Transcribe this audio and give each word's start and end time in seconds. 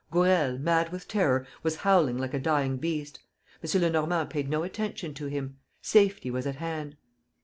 Gourel, 0.09 0.57
mad 0.57 0.91
with 0.91 1.07
terror, 1.07 1.45
was 1.61 1.75
howling 1.85 2.17
like 2.17 2.33
a 2.33 2.39
dying 2.39 2.77
beast. 2.77 3.19
M. 3.63 3.81
Lenormand 3.83 4.31
paid 4.31 4.49
no 4.49 4.63
attention 4.63 5.13
to 5.13 5.27
him. 5.27 5.59
Safety 5.79 6.31
was 6.31 6.47
at 6.47 6.55
hand. 6.55 6.95